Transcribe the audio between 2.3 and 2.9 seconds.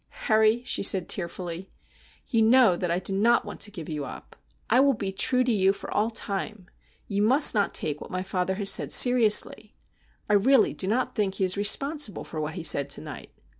know that